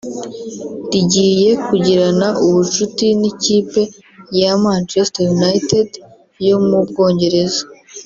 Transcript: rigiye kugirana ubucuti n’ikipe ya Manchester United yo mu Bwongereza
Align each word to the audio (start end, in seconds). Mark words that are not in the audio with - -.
rigiye 0.91 1.49
kugirana 1.67 2.27
ubucuti 2.45 3.07
n’ikipe 3.19 3.81
ya 4.39 4.51
Manchester 4.63 5.23
United 5.37 5.87
yo 6.47 6.57
mu 6.67 6.79
Bwongereza 6.87 7.63